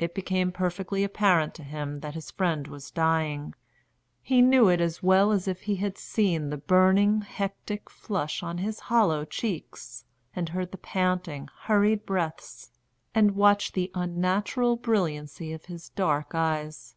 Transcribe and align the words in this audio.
It 0.00 0.16
became 0.16 0.50
perfectly 0.50 1.04
apparent 1.04 1.54
to 1.54 1.62
him 1.62 2.00
that 2.00 2.14
his 2.14 2.32
friend 2.32 2.66
was 2.66 2.90
dying; 2.90 3.54
he 4.20 4.42
knew 4.42 4.68
it 4.68 4.80
as 4.80 5.00
well 5.00 5.30
as 5.30 5.46
if 5.46 5.60
he 5.62 5.76
had 5.76 5.96
seen 5.96 6.50
the 6.50 6.56
burning 6.56 7.20
hectic 7.22 7.88
flush 7.88 8.42
on 8.42 8.58
his 8.58 8.80
hollow 8.90 9.24
cheeks, 9.24 10.06
and 10.34 10.48
heard 10.48 10.72
the 10.72 10.76
panting, 10.78 11.48
hurried 11.66 12.04
breaths, 12.04 12.72
and 13.14 13.36
watched 13.36 13.74
the 13.74 13.92
unnatural 13.94 14.74
brilliancy 14.74 15.52
of 15.52 15.66
his 15.66 15.90
dark 15.90 16.34
eyes. 16.34 16.96